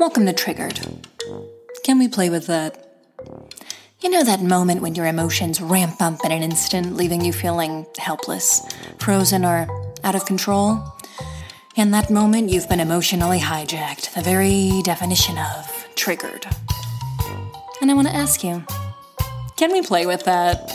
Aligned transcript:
Welcome 0.00 0.24
to 0.24 0.32
Triggered. 0.32 0.80
Can 1.84 1.98
we 1.98 2.08
play 2.08 2.30
with 2.30 2.46
that? 2.46 2.88
You 4.00 4.08
know 4.08 4.24
that 4.24 4.40
moment 4.40 4.80
when 4.80 4.94
your 4.94 5.04
emotions 5.04 5.60
ramp 5.60 6.00
up 6.00 6.24
in 6.24 6.32
an 6.32 6.42
instant, 6.42 6.96
leaving 6.96 7.22
you 7.22 7.34
feeling 7.34 7.84
helpless, 7.98 8.62
frozen, 8.98 9.44
or 9.44 9.68
out 10.02 10.14
of 10.14 10.24
control? 10.24 10.82
In 11.76 11.90
that 11.90 12.08
moment, 12.08 12.48
you've 12.48 12.66
been 12.66 12.80
emotionally 12.80 13.40
hijacked, 13.40 14.14
the 14.14 14.22
very 14.22 14.80
definition 14.84 15.36
of 15.36 15.88
triggered. 15.96 16.46
And 17.82 17.90
I 17.90 17.94
want 17.94 18.08
to 18.08 18.14
ask 18.14 18.42
you 18.42 18.64
can 19.58 19.70
we 19.70 19.82
play 19.82 20.06
with 20.06 20.24
that? 20.24 20.72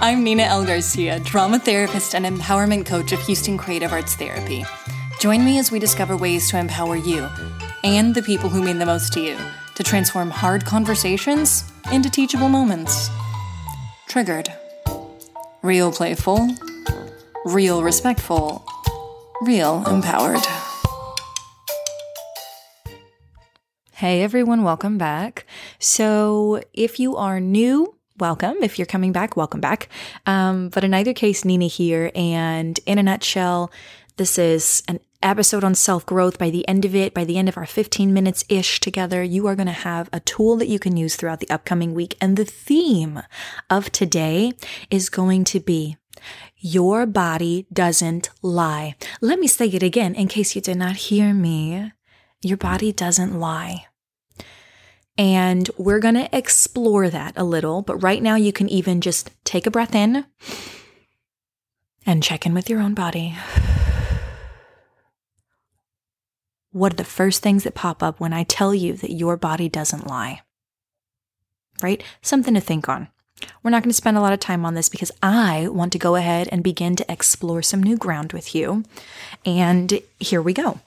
I'm 0.00 0.22
Nina 0.22 0.44
L. 0.44 0.64
Garcia, 0.64 1.18
drama 1.18 1.58
therapist 1.58 2.14
and 2.14 2.24
empowerment 2.24 2.86
coach 2.86 3.10
of 3.10 3.18
Houston 3.22 3.58
Creative 3.58 3.92
Arts 3.92 4.14
Therapy. 4.14 4.64
Join 5.18 5.46
me 5.46 5.58
as 5.58 5.72
we 5.72 5.78
discover 5.78 6.14
ways 6.14 6.50
to 6.50 6.58
empower 6.58 6.94
you 6.94 7.26
and 7.84 8.14
the 8.14 8.20
people 8.20 8.50
who 8.50 8.62
mean 8.62 8.78
the 8.78 8.84
most 8.84 9.14
to 9.14 9.20
you 9.20 9.38
to 9.74 9.82
transform 9.82 10.28
hard 10.28 10.66
conversations 10.66 11.64
into 11.90 12.10
teachable 12.10 12.50
moments. 12.50 13.08
Triggered. 14.08 14.52
Real 15.62 15.90
playful, 15.90 16.46
real 17.46 17.82
respectful, 17.82 18.66
real 19.40 19.86
empowered. 19.86 20.44
Hey 23.92 24.22
everyone, 24.22 24.64
welcome 24.64 24.98
back. 24.98 25.46
So, 25.78 26.60
if 26.74 27.00
you 27.00 27.16
are 27.16 27.40
new, 27.40 27.96
welcome. 28.18 28.56
If 28.60 28.78
you're 28.78 28.84
coming 28.84 29.12
back, 29.12 29.34
welcome 29.34 29.62
back. 29.62 29.88
Um, 30.26 30.68
but 30.68 30.84
in 30.84 30.92
either 30.92 31.14
case, 31.14 31.42
Nina 31.42 31.68
here. 31.68 32.10
And 32.14 32.78
in 32.84 32.98
a 32.98 33.02
nutshell, 33.02 33.72
this 34.16 34.38
is 34.38 34.82
an 34.88 35.00
episode 35.22 35.64
on 35.64 35.74
self 35.74 36.04
growth. 36.06 36.38
By 36.38 36.50
the 36.50 36.66
end 36.68 36.84
of 36.84 36.94
it, 36.94 37.14
by 37.14 37.24
the 37.24 37.38
end 37.38 37.48
of 37.48 37.56
our 37.56 37.66
15 37.66 38.12
minutes 38.12 38.44
ish 38.48 38.80
together, 38.80 39.22
you 39.22 39.46
are 39.46 39.54
going 39.54 39.66
to 39.66 39.72
have 39.72 40.08
a 40.12 40.20
tool 40.20 40.56
that 40.56 40.68
you 40.68 40.78
can 40.78 40.96
use 40.96 41.16
throughout 41.16 41.40
the 41.40 41.50
upcoming 41.50 41.94
week. 41.94 42.16
And 42.20 42.36
the 42.36 42.44
theme 42.44 43.22
of 43.70 43.90
today 43.92 44.52
is 44.90 45.08
going 45.08 45.44
to 45.44 45.60
be 45.60 45.96
your 46.58 47.06
body 47.06 47.66
doesn't 47.72 48.30
lie. 48.42 48.96
Let 49.20 49.38
me 49.38 49.46
say 49.46 49.66
it 49.66 49.82
again 49.82 50.14
in 50.14 50.28
case 50.28 50.54
you 50.54 50.62
did 50.62 50.76
not 50.76 50.96
hear 50.96 51.34
me. 51.34 51.92
Your 52.42 52.56
body 52.56 52.92
doesn't 52.92 53.38
lie. 53.38 53.86
And 55.18 55.70
we're 55.78 55.98
going 55.98 56.14
to 56.14 56.36
explore 56.36 57.08
that 57.08 57.34
a 57.36 57.44
little, 57.44 57.82
but 57.82 57.96
right 57.96 58.22
now 58.22 58.34
you 58.34 58.52
can 58.52 58.68
even 58.68 59.00
just 59.00 59.30
take 59.44 59.66
a 59.66 59.70
breath 59.70 59.94
in 59.94 60.26
and 62.04 62.22
check 62.22 62.46
in 62.46 62.54
with 62.54 62.68
your 62.68 62.80
own 62.80 62.94
body. 62.94 63.34
What 66.76 66.92
are 66.92 66.96
the 66.96 67.04
first 67.04 67.42
things 67.42 67.64
that 67.64 67.74
pop 67.74 68.02
up 68.02 68.20
when 68.20 68.34
I 68.34 68.42
tell 68.42 68.74
you 68.74 68.92
that 68.98 69.10
your 69.10 69.38
body 69.38 69.66
doesn't 69.66 70.06
lie? 70.06 70.42
Right? 71.82 72.02
Something 72.20 72.52
to 72.52 72.60
think 72.60 72.86
on. 72.86 73.08
We're 73.62 73.70
not 73.70 73.82
going 73.82 73.88
to 73.88 73.94
spend 73.94 74.18
a 74.18 74.20
lot 74.20 74.34
of 74.34 74.40
time 74.40 74.66
on 74.66 74.74
this 74.74 74.90
because 74.90 75.10
I 75.22 75.68
want 75.68 75.92
to 75.92 75.98
go 75.98 76.16
ahead 76.16 76.50
and 76.52 76.62
begin 76.62 76.94
to 76.96 77.10
explore 77.10 77.62
some 77.62 77.82
new 77.82 77.96
ground 77.96 78.34
with 78.34 78.54
you. 78.54 78.84
And 79.46 80.02
here 80.20 80.42
we 80.42 80.52
go. 80.52 80.80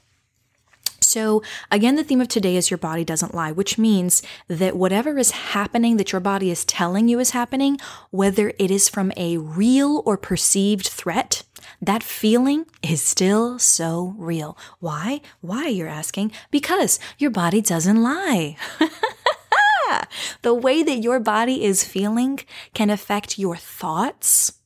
So, 1.10 1.42
again, 1.72 1.96
the 1.96 2.04
theme 2.04 2.22
of 2.22 2.28
today 2.28 2.56
is 2.56 2.70
your 2.70 2.78
body 2.78 3.04
doesn't 3.04 3.34
lie, 3.34 3.52
which 3.52 3.80
means 3.80 4.22
that 4.48 4.78
whatever 4.78 5.18
is 5.18 5.32
happening 5.32 5.98
that 5.98 6.12
your 6.12 6.22
body 6.22 6.52
is 6.52 6.64
telling 6.64 7.08
you 7.08 7.18
is 7.18 7.32
happening, 7.32 7.80
whether 8.12 8.54
it 8.60 8.70
is 8.70 8.88
from 8.88 9.12
a 9.18 9.38
real 9.38 10.04
or 10.06 10.18
perceived 10.18 10.88
threat, 10.88 11.42
that 11.82 12.04
feeling 12.04 12.68
is 12.84 13.02
still 13.02 13.58
so 13.58 14.14
real. 14.20 14.56
Why? 14.82 15.22
Why, 15.42 15.66
you're 15.66 15.88
asking? 15.88 16.32
Because 16.52 17.00
your 17.18 17.32
body 17.32 17.62
doesn't 17.62 18.04
lie. 18.04 18.56
the 20.44 20.54
way 20.54 20.84
that 20.84 20.98
your 21.00 21.20
body 21.20 21.64
is 21.64 21.84
feeling 21.84 22.40
can 22.76 22.92
affect 22.92 23.40
your 23.40 23.56
thoughts 23.56 24.59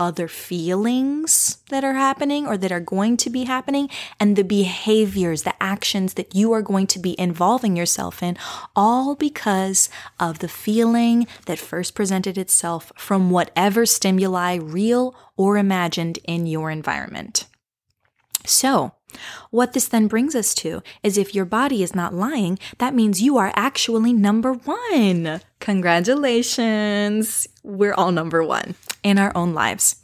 other 0.00 0.26
feelings 0.26 1.58
that 1.68 1.84
are 1.84 1.92
happening 1.92 2.46
or 2.46 2.56
that 2.56 2.72
are 2.72 2.80
going 2.80 3.18
to 3.18 3.28
be 3.28 3.44
happening 3.44 3.88
and 4.18 4.34
the 4.34 4.42
behaviors, 4.42 5.42
the 5.42 5.62
actions 5.62 6.14
that 6.14 6.34
you 6.34 6.52
are 6.52 6.62
going 6.62 6.86
to 6.86 6.98
be 6.98 7.14
involving 7.20 7.76
yourself 7.76 8.22
in, 8.22 8.36
all 8.74 9.14
because 9.14 9.90
of 10.18 10.38
the 10.38 10.48
feeling 10.48 11.26
that 11.44 11.58
first 11.58 11.94
presented 11.94 12.38
itself 12.38 12.90
from 12.96 13.30
whatever 13.30 13.84
stimuli, 13.84 14.54
real 14.54 15.14
or 15.36 15.58
imagined, 15.58 16.18
in 16.24 16.46
your 16.46 16.70
environment. 16.70 17.46
So, 18.46 18.92
what 19.50 19.72
this 19.72 19.88
then 19.88 20.08
brings 20.08 20.34
us 20.34 20.54
to 20.56 20.82
is 21.02 21.18
if 21.18 21.34
your 21.34 21.44
body 21.44 21.82
is 21.82 21.94
not 21.94 22.14
lying, 22.14 22.58
that 22.78 22.94
means 22.94 23.22
you 23.22 23.36
are 23.38 23.52
actually 23.56 24.12
number 24.12 24.52
one. 24.52 25.40
Congratulations. 25.60 27.46
We're 27.62 27.94
all 27.94 28.12
number 28.12 28.42
one 28.42 28.74
in 29.02 29.18
our 29.18 29.32
own 29.36 29.54
lives. 29.54 29.96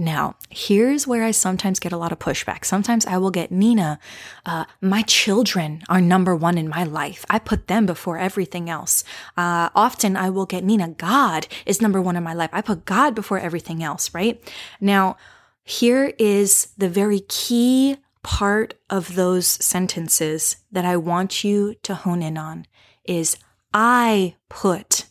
Now, 0.00 0.36
here's 0.48 1.08
where 1.08 1.24
I 1.24 1.32
sometimes 1.32 1.80
get 1.80 1.90
a 1.90 1.96
lot 1.96 2.12
of 2.12 2.20
pushback. 2.20 2.64
Sometimes 2.64 3.04
I 3.04 3.18
will 3.18 3.32
get, 3.32 3.50
Nina, 3.50 3.98
uh, 4.46 4.64
my 4.80 5.02
children 5.02 5.82
are 5.88 6.00
number 6.00 6.36
one 6.36 6.56
in 6.56 6.68
my 6.68 6.84
life. 6.84 7.24
I 7.28 7.40
put 7.40 7.66
them 7.66 7.84
before 7.84 8.16
everything 8.16 8.70
else. 8.70 9.02
Uh, 9.36 9.70
often 9.74 10.16
I 10.16 10.30
will 10.30 10.46
get, 10.46 10.62
Nina, 10.62 10.90
God 10.90 11.48
is 11.66 11.82
number 11.82 12.00
one 12.00 12.14
in 12.14 12.22
my 12.22 12.32
life. 12.32 12.50
I 12.52 12.60
put 12.60 12.84
God 12.84 13.16
before 13.16 13.40
everything 13.40 13.82
else, 13.82 14.14
right? 14.14 14.40
Now, 14.80 15.16
here 15.64 16.14
is 16.16 16.68
the 16.78 16.88
very 16.88 17.20
key 17.28 17.96
part 18.22 18.74
of 18.90 19.14
those 19.14 19.46
sentences 19.46 20.56
that 20.70 20.84
I 20.84 20.96
want 20.96 21.44
you 21.44 21.74
to 21.82 21.94
hone 21.94 22.22
in 22.22 22.36
on 22.36 22.66
is 23.04 23.36
I 23.72 24.36
put 24.48 25.06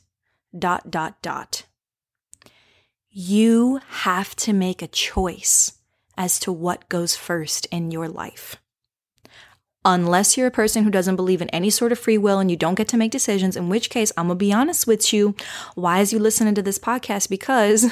dot, 0.58 0.90
dot, 0.90 1.22
dot. 1.22 1.66
You 3.10 3.80
have 3.88 4.36
to 4.38 4.54
make 4.54 4.82
a 4.82 4.88
choice 4.88 5.74
as 6.18 6.40
to 6.40 6.52
what 6.52 6.90
goes 6.90 7.16
first 7.16 7.66
in 7.68 7.92
your 7.92 8.08
life. 8.08 8.58
Unless 9.86 10.36
you're 10.36 10.48
a 10.48 10.52
person 10.52 10.84
who 10.84 10.92
doesn't 10.92 11.16
believe 11.16 11.42
in 11.42 11.50
any 11.50 11.70
sort 11.70 11.92
of 11.92 12.00
free 12.00 12.18
will 12.18 12.40
and 12.40 12.52
you 12.52 12.58
don't 12.58 12.76
get 12.76 12.90
to 12.90 12.98
make 12.98 13.12
decisions, 13.12 13.56
in 13.56 13.70
which 13.70 13.90
case, 13.90 14.12
I'm 14.18 14.28
gonna 14.28 14.36
be 14.36 14.52
honest 14.52 14.86
with 14.86 15.14
you. 15.14 15.34
Why 15.76 16.02
is 16.02 16.12
you 16.12 16.20
listening 16.20 16.56
to 16.56 16.62
this 16.62 16.78
podcast? 16.78 17.30
Because 17.30 17.86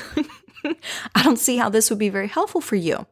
I 1.15 1.23
don't 1.23 1.39
see 1.39 1.57
how 1.57 1.69
this 1.69 1.89
would 1.89 1.99
be 1.99 2.09
very 2.09 2.27
helpful 2.27 2.59
for 2.59 2.75
you. 2.75 3.05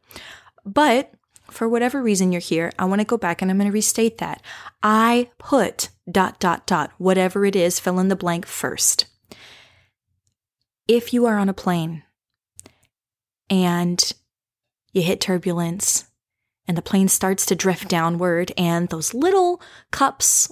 But 0.66 1.14
for 1.54 1.68
whatever 1.68 2.02
reason 2.02 2.32
you're 2.32 2.40
here, 2.40 2.72
I 2.78 2.84
want 2.84 3.00
to 3.00 3.06
go 3.06 3.16
back 3.16 3.40
and 3.40 3.50
I'm 3.50 3.58
going 3.58 3.70
to 3.70 3.72
restate 3.72 4.18
that. 4.18 4.42
I 4.82 5.30
put 5.38 5.90
dot, 6.10 6.40
dot, 6.40 6.66
dot, 6.66 6.92
whatever 6.98 7.44
it 7.44 7.56
is, 7.56 7.80
fill 7.80 7.98
in 7.98 8.08
the 8.08 8.16
blank 8.16 8.46
first. 8.46 9.06
If 10.86 11.14
you 11.14 11.26
are 11.26 11.38
on 11.38 11.48
a 11.48 11.54
plane 11.54 12.02
and 13.48 14.12
you 14.92 15.02
hit 15.02 15.20
turbulence 15.20 16.06
and 16.66 16.76
the 16.76 16.82
plane 16.82 17.08
starts 17.08 17.46
to 17.46 17.54
drift 17.54 17.88
downward 17.88 18.52
and 18.56 18.88
those 18.88 19.14
little 19.14 19.60
cups 19.90 20.50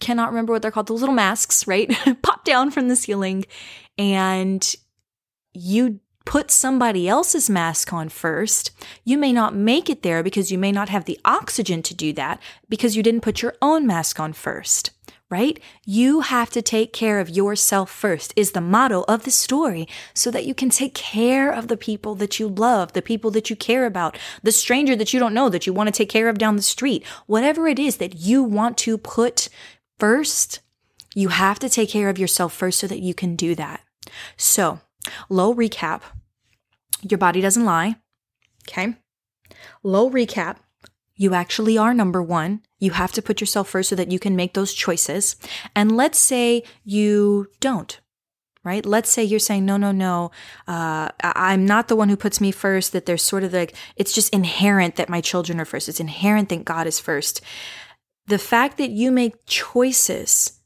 cannot 0.00 0.30
remember 0.30 0.52
what 0.52 0.62
they're 0.62 0.70
called 0.70 0.88
those 0.88 1.00
little 1.00 1.14
masks 1.14 1.66
right 1.66 1.96
pop 2.22 2.44
down 2.44 2.70
from 2.70 2.88
the 2.88 2.96
ceiling 2.96 3.44
and 3.96 4.74
you 5.52 6.00
put 6.26 6.50
somebody 6.50 7.08
else's 7.08 7.48
mask 7.48 7.92
on 7.92 8.10
first, 8.10 8.72
you 9.04 9.16
may 9.16 9.32
not 9.32 9.54
make 9.54 9.88
it 9.88 10.02
there 10.02 10.22
because 10.22 10.52
you 10.52 10.58
may 10.58 10.72
not 10.72 10.90
have 10.90 11.06
the 11.06 11.18
oxygen 11.24 11.82
to 11.82 11.94
do 11.94 12.12
that 12.12 12.42
because 12.68 12.96
you 12.96 13.02
didn't 13.02 13.22
put 13.22 13.40
your 13.40 13.54
own 13.62 13.86
mask 13.86 14.20
on 14.20 14.32
first, 14.34 14.90
right? 15.30 15.58
You 15.86 16.20
have 16.22 16.50
to 16.50 16.60
take 16.60 16.92
care 16.92 17.20
of 17.20 17.30
yourself 17.30 17.90
first 17.90 18.34
is 18.36 18.50
the 18.50 18.60
motto 18.60 19.04
of 19.06 19.22
the 19.22 19.30
story 19.30 19.88
so 20.12 20.30
that 20.32 20.44
you 20.44 20.52
can 20.52 20.68
take 20.68 20.94
care 20.94 21.50
of 21.50 21.68
the 21.68 21.76
people 21.76 22.16
that 22.16 22.40
you 22.40 22.48
love, 22.48 22.92
the 22.92 23.00
people 23.00 23.30
that 23.30 23.48
you 23.48 23.54
care 23.54 23.86
about, 23.86 24.18
the 24.42 24.52
stranger 24.52 24.96
that 24.96 25.14
you 25.14 25.20
don't 25.20 25.34
know 25.34 25.48
that 25.48 25.66
you 25.66 25.72
want 25.72 25.86
to 25.86 25.96
take 25.96 26.10
care 26.10 26.28
of 26.28 26.38
down 26.38 26.56
the 26.56 26.62
street, 26.62 27.06
whatever 27.26 27.68
it 27.68 27.78
is 27.78 27.98
that 27.98 28.16
you 28.16 28.42
want 28.42 28.76
to 28.78 28.98
put 28.98 29.48
first. 29.98 30.58
You 31.14 31.28
have 31.28 31.60
to 31.60 31.70
take 31.70 31.88
care 31.88 32.10
of 32.10 32.18
yourself 32.18 32.52
first 32.52 32.80
so 32.80 32.86
that 32.88 32.98
you 32.98 33.14
can 33.14 33.36
do 33.36 33.54
that. 33.54 33.80
So, 34.36 34.80
Low 35.28 35.54
recap 35.54 36.02
your 37.08 37.18
body 37.18 37.40
doesn't 37.40 37.64
lie. 37.64 37.96
Okay. 38.68 38.96
Low 39.82 40.10
recap 40.10 40.56
you 41.16 41.32
actually 41.32 41.78
are 41.78 41.94
number 41.94 42.22
one. 42.22 42.60
You 42.78 42.90
have 42.92 43.12
to 43.12 43.22
put 43.22 43.40
yourself 43.40 43.70
first 43.70 43.88
so 43.88 43.96
that 43.96 44.12
you 44.12 44.18
can 44.18 44.36
make 44.36 44.52
those 44.52 44.74
choices. 44.74 45.36
And 45.74 45.96
let's 45.96 46.18
say 46.18 46.62
you 46.84 47.48
don't, 47.58 47.98
right? 48.64 48.84
Let's 48.84 49.10
say 49.10 49.24
you're 49.24 49.40
saying, 49.40 49.64
no, 49.64 49.78
no, 49.78 49.92
no, 49.92 50.30
uh, 50.68 51.08
I'm 51.22 51.64
not 51.64 51.88
the 51.88 51.96
one 51.96 52.10
who 52.10 52.16
puts 52.16 52.40
me 52.40 52.52
first, 52.52 52.92
that 52.92 53.06
there's 53.06 53.22
sort 53.22 53.44
of 53.44 53.54
like, 53.54 53.74
it's 53.96 54.12
just 54.12 54.32
inherent 54.34 54.96
that 54.96 55.08
my 55.08 55.22
children 55.22 55.58
are 55.58 55.64
first. 55.64 55.88
It's 55.88 56.00
inherent 56.00 56.50
that 56.50 56.66
God 56.66 56.86
is 56.86 57.00
first. 57.00 57.40
The 58.26 58.38
fact 58.38 58.76
that 58.76 58.90
you 58.90 59.10
make 59.10 59.46
choices 59.46 60.60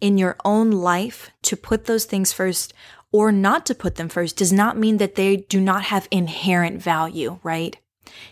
in 0.00 0.18
your 0.18 0.36
own 0.44 0.72
life 0.72 1.30
to 1.42 1.56
put 1.56 1.84
those 1.84 2.06
things 2.06 2.32
first 2.32 2.74
or 3.12 3.32
not 3.32 3.66
to 3.66 3.74
put 3.74 3.96
them 3.96 4.08
first 4.08 4.36
does 4.36 4.52
not 4.52 4.78
mean 4.78 4.96
that 4.98 5.14
they 5.14 5.36
do 5.36 5.60
not 5.60 5.84
have 5.84 6.08
inherent 6.10 6.82
value, 6.82 7.38
right? 7.42 7.76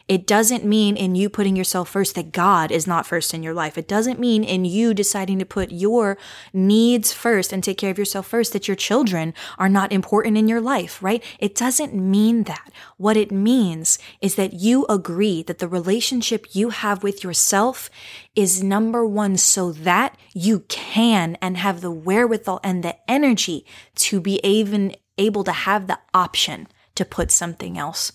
It 0.08 0.26
doesn't 0.26 0.64
mean 0.64 0.96
in 0.96 1.14
you 1.14 1.28
putting 1.28 1.56
yourself 1.56 1.88
first 1.88 2.14
that 2.14 2.32
God 2.32 2.70
is 2.70 2.86
not 2.86 3.06
first 3.06 3.32
in 3.32 3.42
your 3.42 3.54
life. 3.54 3.78
It 3.78 3.88
doesn't 3.88 4.18
mean 4.18 4.44
in 4.44 4.64
you 4.64 4.94
deciding 4.94 5.38
to 5.38 5.44
put 5.44 5.72
your 5.72 6.18
needs 6.52 7.12
first 7.12 7.52
and 7.52 7.62
take 7.62 7.78
care 7.78 7.90
of 7.90 7.98
yourself 7.98 8.26
first 8.26 8.52
that 8.52 8.68
your 8.68 8.74
children 8.76 9.34
are 9.58 9.68
not 9.68 9.92
important 9.92 10.36
in 10.36 10.48
your 10.48 10.60
life, 10.60 11.02
right? 11.02 11.22
It 11.38 11.54
doesn't 11.54 11.94
mean 11.94 12.44
that. 12.44 12.70
What 12.96 13.16
it 13.16 13.32
means 13.32 13.98
is 14.20 14.34
that 14.34 14.54
you 14.54 14.86
agree 14.88 15.42
that 15.42 15.58
the 15.58 15.68
relationship 15.68 16.46
you 16.52 16.70
have 16.70 17.02
with 17.02 17.24
yourself 17.24 17.90
is 18.34 18.62
number 18.62 19.06
one 19.06 19.36
so 19.36 19.72
that 19.72 20.16
you 20.32 20.60
can 20.68 21.36
and 21.40 21.56
have 21.56 21.80
the 21.80 21.90
wherewithal 21.90 22.60
and 22.62 22.82
the 22.82 22.96
energy 23.10 23.64
to 23.96 24.20
be 24.20 24.40
even 24.42 24.94
able 25.18 25.44
to 25.44 25.52
have 25.52 25.86
the 25.86 25.98
option 26.12 26.68
to 26.94 27.04
put 27.04 27.30
something 27.30 27.78
else, 27.78 28.12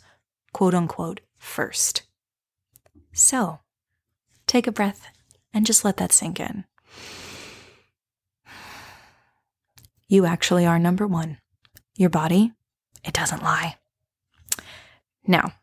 quote 0.54 0.74
unquote, 0.74 1.22
first. 1.40 2.04
So, 3.12 3.60
take 4.46 4.68
a 4.68 4.72
breath 4.72 5.08
and 5.54 5.66
just 5.66 5.84
let 5.84 5.98
that 5.98 6.12
sink 6.12 6.40
in. 6.40 6.66
You 10.08 10.26
actually 10.26 10.66
are 10.66 10.80
number 10.80 11.08
one. 11.08 11.38
Your 11.96 12.10
body, 12.10 12.52
it 13.04 13.14
doesn't 13.14 13.44
lie. 13.44 13.78
Now, 15.26 15.54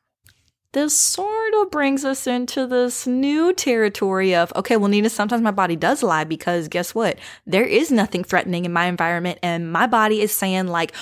this 0.73 0.95
sort 0.95 1.55
of 1.55 1.71
brings 1.71 2.05
us 2.05 2.27
into 2.27 2.67
this 2.67 3.07
new 3.07 3.55
territory 3.55 4.35
of 4.35 4.53
okay, 4.55 4.77
well, 4.77 4.89
Nina, 4.89 5.09
sometimes 5.09 5.41
my 5.43 5.51
body 5.51 5.75
does 5.75 6.03
lie 6.03 6.25
because 6.25 6.69
guess 6.69 6.95
what? 6.95 7.19
There 7.47 7.65
is 7.65 7.91
nothing 7.91 8.23
threatening 8.23 8.67
in 8.67 8.75
my 8.75 8.85
environment, 8.85 9.39
and 9.43 9.73
my 9.73 9.87
body 9.87 10.21
is 10.21 10.33
saying, 10.33 10.67
like, 10.67 10.95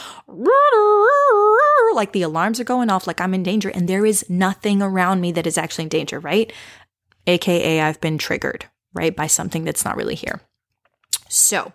like 1.94 2.12
the 2.12 2.22
alarms 2.22 2.60
are 2.60 2.64
going 2.64 2.90
off, 2.90 3.06
like 3.06 3.20
I'm 3.20 3.34
in 3.34 3.42
danger, 3.42 3.68
and 3.68 3.88
there 3.88 4.04
is 4.04 4.28
nothing 4.28 4.82
around 4.82 5.20
me 5.20 5.32
that 5.32 5.46
is 5.46 5.58
actually 5.58 5.84
in 5.84 5.88
danger, 5.88 6.20
right? 6.20 6.52
AKA, 7.26 7.80
I've 7.80 8.00
been 8.00 8.18
triggered, 8.18 8.66
right, 8.92 9.14
by 9.14 9.26
something 9.26 9.64
that's 9.64 9.84
not 9.84 9.96
really 9.96 10.14
here. 10.14 10.40
So, 11.28 11.72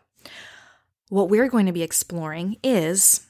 what 1.10 1.30
we're 1.30 1.50
going 1.50 1.66
to 1.66 1.72
be 1.72 1.84
exploring 1.84 2.58
is 2.64 3.29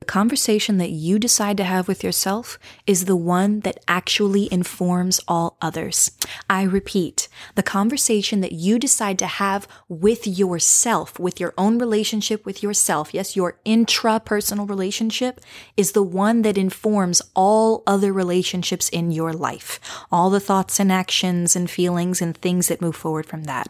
the 0.00 0.06
conversation 0.06 0.78
that 0.78 0.92
you 0.92 1.18
decide 1.18 1.58
to 1.58 1.64
have 1.64 1.86
with 1.86 2.02
yourself 2.02 2.58
is 2.86 3.04
the 3.04 3.14
one 3.14 3.60
that 3.60 3.84
actually 3.86 4.50
informs 4.50 5.20
all 5.28 5.58
others. 5.60 6.12
I 6.48 6.62
repeat, 6.62 7.28
the 7.54 7.62
conversation 7.62 8.40
that 8.40 8.52
you 8.52 8.78
decide 8.78 9.18
to 9.18 9.26
have 9.26 9.68
with 9.90 10.26
yourself, 10.26 11.18
with 11.20 11.38
your 11.38 11.52
own 11.58 11.78
relationship 11.78 12.46
with 12.46 12.62
yourself, 12.62 13.12
yes, 13.12 13.36
your 13.36 13.58
intrapersonal 13.66 14.66
relationship 14.66 15.38
is 15.76 15.92
the 15.92 16.02
one 16.02 16.40
that 16.42 16.56
informs 16.56 17.20
all 17.36 17.82
other 17.86 18.10
relationships 18.10 18.88
in 18.88 19.10
your 19.10 19.34
life, 19.34 19.78
all 20.10 20.30
the 20.30 20.40
thoughts 20.40 20.80
and 20.80 20.90
actions 20.90 21.54
and 21.54 21.70
feelings 21.70 22.22
and 22.22 22.38
things 22.38 22.68
that 22.68 22.80
move 22.80 22.96
forward 22.96 23.26
from 23.26 23.44
that. 23.44 23.68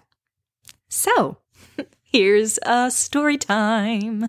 So, 0.88 1.38
here's 2.04 2.60
a 2.62 2.88
story 2.92 3.36
time. 3.36 4.28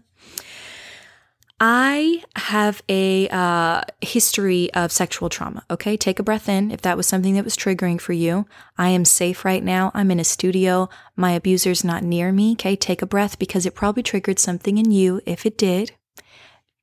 I 1.63 2.23
have 2.35 2.81
a 2.89 3.29
uh, 3.29 3.83
history 4.01 4.73
of 4.73 4.91
sexual 4.91 5.29
trauma. 5.29 5.63
Okay, 5.69 5.95
take 5.95 6.17
a 6.17 6.23
breath 6.23 6.49
in 6.49 6.71
if 6.71 6.81
that 6.81 6.97
was 6.97 7.05
something 7.05 7.35
that 7.35 7.43
was 7.43 7.55
triggering 7.55 8.01
for 8.01 8.13
you. 8.13 8.47
I 8.79 8.89
am 8.89 9.05
safe 9.05 9.45
right 9.45 9.63
now. 9.63 9.91
I'm 9.93 10.09
in 10.09 10.19
a 10.19 10.23
studio. 10.23 10.89
My 11.15 11.33
abuser's 11.33 11.83
not 11.83 12.01
near 12.03 12.31
me. 12.31 12.53
Okay, 12.53 12.75
take 12.75 13.03
a 13.03 13.05
breath 13.05 13.37
because 13.37 13.67
it 13.67 13.75
probably 13.75 14.01
triggered 14.01 14.39
something 14.39 14.79
in 14.79 14.89
you. 14.89 15.21
If 15.27 15.45
it 15.45 15.55
did, 15.55 15.91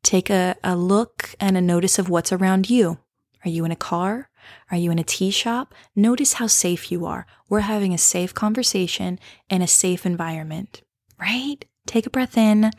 take 0.05 0.31
a, 0.31 0.55
a 0.63 0.77
look 0.77 1.35
and 1.41 1.57
a 1.57 1.61
notice 1.61 1.99
of 1.99 2.09
what's 2.09 2.31
around 2.31 2.71
you. 2.71 2.99
Are 3.45 3.51
you 3.51 3.65
in 3.65 3.73
a 3.73 3.77
car? 3.77 4.31
Are 4.71 4.77
you 4.77 4.93
in 4.93 5.01
a 5.01 5.05
tea 5.05 5.33
shop? 5.33 5.75
Notice 5.97 6.35
how 6.35 6.47
safe 6.47 6.93
you 6.93 7.05
are. 7.05 7.27
We're 7.49 7.61
having 7.61 7.93
a 7.93 7.99
safe 7.99 8.33
conversation 8.33 9.19
in 9.51 9.61
a 9.61 9.67
safe 9.67 10.07
environment, 10.07 10.83
right? 11.21 11.65
Take 11.85 12.07
a 12.07 12.11
breath 12.11 12.39
in 12.39 12.71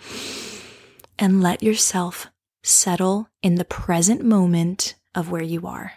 and 1.19 1.44
let 1.44 1.62
yourself 1.62 2.27
settle 2.63 3.30
in 3.44 3.56
the 3.56 3.66
present 3.66 4.24
moment 4.24 4.95
of 5.13 5.30
where 5.30 5.44
you 5.44 5.68
are. 5.68 5.94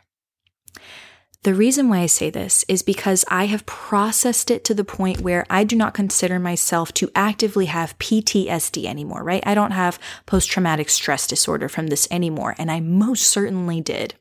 The 1.44 1.54
reason 1.54 1.88
why 1.88 1.98
I 1.98 2.06
say 2.06 2.30
this 2.30 2.64
is 2.68 2.82
because 2.82 3.24
I 3.28 3.46
have 3.46 3.66
processed 3.66 4.50
it 4.50 4.64
to 4.64 4.74
the 4.74 4.84
point 4.84 5.22
where 5.22 5.44
I 5.50 5.64
do 5.64 5.74
not 5.74 5.94
consider 5.94 6.38
myself 6.38 6.92
to 6.94 7.10
actively 7.16 7.66
have 7.66 7.98
PTSD 7.98 8.84
anymore, 8.84 9.24
right? 9.24 9.42
I 9.44 9.54
don't 9.54 9.72
have 9.72 9.98
post 10.24 10.50
traumatic 10.50 10.88
stress 10.88 11.26
disorder 11.26 11.68
from 11.68 11.88
this 11.88 12.06
anymore. 12.12 12.54
And 12.58 12.70
I 12.70 12.78
most 12.78 13.22
certainly 13.22 13.80
did 13.80 14.14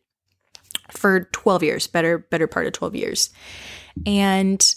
for 0.89 1.25
12 1.31 1.63
years, 1.63 1.87
better, 1.87 2.17
better 2.17 2.47
part 2.47 2.65
of 2.65 2.73
12 2.73 2.95
years. 2.95 3.29
And 4.05 4.73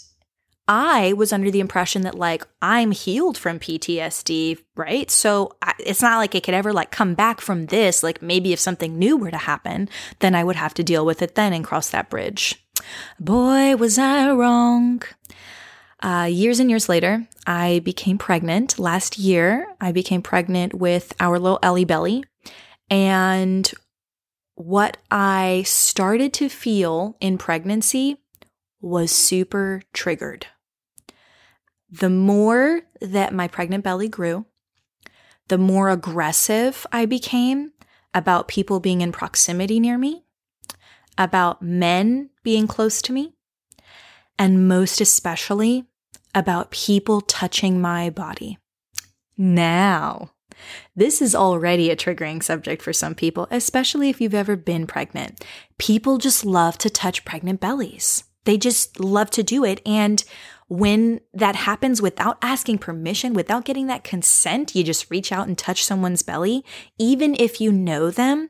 I 0.67 1.13
was 1.13 1.31
under 1.31 1.51
the 1.51 1.59
impression 1.59 2.01
that 2.03 2.15
like 2.15 2.45
I'm 2.61 2.91
healed 2.91 3.37
from 3.37 3.59
PTSD, 3.59 4.57
right? 4.75 5.11
So 5.11 5.55
I, 5.61 5.73
it's 5.79 6.01
not 6.01 6.17
like 6.17 6.33
it 6.33 6.43
could 6.43 6.55
ever 6.55 6.73
like 6.73 6.91
come 6.91 7.13
back 7.13 7.39
from 7.39 7.67
this. 7.67 8.01
Like 8.01 8.21
maybe 8.21 8.51
if 8.51 8.59
something 8.59 8.97
new 8.97 9.15
were 9.15 9.31
to 9.31 9.37
happen, 9.37 9.89
then 10.19 10.33
I 10.33 10.43
would 10.43 10.55
have 10.55 10.73
to 10.75 10.83
deal 10.83 11.05
with 11.05 11.21
it 11.21 11.35
then 11.35 11.53
and 11.53 11.63
cross 11.63 11.89
that 11.89 12.09
bridge. 12.09 12.65
Boy, 13.19 13.75
was 13.75 13.99
I 13.99 14.31
wrong. 14.31 15.03
Uh, 16.01 16.27
years 16.29 16.59
and 16.59 16.69
years 16.69 16.89
later, 16.89 17.27
I 17.45 17.79
became 17.83 18.17
pregnant. 18.17 18.79
Last 18.79 19.17
year, 19.19 19.67
I 19.79 19.91
became 19.91 20.21
pregnant 20.21 20.73
with 20.73 21.13
our 21.19 21.39
little 21.39 21.59
Ellie 21.61 21.85
Belly. 21.85 22.23
And 22.89 23.71
what 24.55 24.97
I 25.11 25.63
started 25.65 26.33
to 26.33 26.49
feel 26.49 27.17
in 27.19 27.37
pregnancy 27.37 28.17
was 28.81 29.11
super 29.11 29.81
triggered 29.93 30.47
the 31.99 32.09
more 32.09 32.81
that 33.01 33.33
my 33.33 33.47
pregnant 33.47 33.83
belly 33.83 34.09
grew, 34.09 34.45
the 35.47 35.57
more 35.57 35.89
aggressive 35.89 36.85
I 36.91 37.05
became 37.05 37.71
about 38.13 38.47
people 38.47 38.79
being 38.79 39.01
in 39.01 39.11
proximity 39.11 39.79
near 39.79 39.97
me, 39.97 40.23
about 41.17 41.61
men 41.61 42.29
being 42.43 42.67
close 42.67 43.01
to 43.03 43.13
me, 43.13 43.33
and 44.37 44.67
most 44.67 44.99
especially 44.99 45.85
about 46.33 46.71
people 46.71 47.21
touching 47.21 47.79
my 47.79 48.09
body. 48.09 48.57
Now, 49.37 50.31
this 50.95 51.21
is 51.21 51.35
already 51.35 51.89
a 51.89 51.95
triggering 51.95 52.41
subject 52.41 52.81
for 52.81 52.93
some 52.93 53.15
people, 53.15 53.47
especially 53.51 54.09
if 54.09 54.19
you've 54.19 54.33
ever 54.33 54.55
been 54.55 54.87
pregnant. 54.87 55.45
People 55.77 56.17
just 56.17 56.45
love 56.45 56.77
to 56.79 56.89
touch 56.89 57.25
pregnant 57.25 57.59
bellies. 57.59 58.23
They 58.45 58.57
just 58.57 58.99
love 58.99 59.29
to 59.31 59.43
do 59.43 59.63
it. 59.63 59.81
And 59.85 60.23
when 60.67 61.21
that 61.33 61.55
happens 61.55 62.01
without 62.01 62.37
asking 62.41 62.79
permission, 62.79 63.33
without 63.33 63.65
getting 63.65 63.87
that 63.87 64.03
consent, 64.03 64.75
you 64.75 64.83
just 64.83 65.11
reach 65.11 65.31
out 65.31 65.47
and 65.47 65.57
touch 65.57 65.83
someone's 65.83 66.23
belly, 66.23 66.65
even 66.97 67.35
if 67.39 67.61
you 67.61 67.71
know 67.71 68.09
them, 68.09 68.49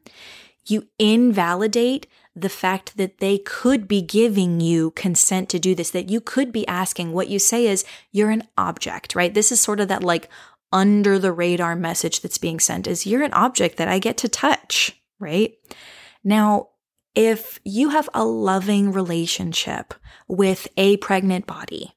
you 0.66 0.88
invalidate 0.98 2.08
the 2.36 2.50
fact 2.50 2.98
that 2.98 3.20
they 3.20 3.38
could 3.38 3.88
be 3.88 4.02
giving 4.02 4.60
you 4.60 4.92
consent 4.92 5.50
to 5.50 5.60
do 5.60 5.74
this, 5.74 5.92
that 5.92 6.10
you 6.10 6.20
could 6.20 6.52
be 6.52 6.68
asking. 6.68 7.12
What 7.12 7.30
you 7.30 7.40
say 7.40 7.68
is, 7.68 7.86
you're 8.12 8.32
an 8.32 8.44
object, 8.58 9.16
right? 9.16 9.34
This 9.34 9.52
is 9.52 9.62
sort 9.62 9.80
of 9.80 9.88
that 9.88 10.04
like 10.04 10.30
under 10.72 11.18
the 11.18 11.32
radar 11.32 11.76
message 11.76 12.22
that's 12.22 12.38
being 12.38 12.60
sent 12.60 12.88
is 12.88 13.06
you're 13.06 13.24
an 13.24 13.34
object 13.34 13.78
that 13.78 13.88
I 13.88 14.00
get 14.00 14.18
to 14.18 14.30
touch, 14.30 15.00
right? 15.20 15.54
Now, 16.24 16.70
if 17.14 17.62
you 17.64 17.90
have 17.90 18.10
a 18.14 18.26
loving 18.26 18.92
relationship 18.92 19.94
with 20.28 20.68
a 20.76 20.98
pregnant 20.98 21.48
body, 21.48 21.96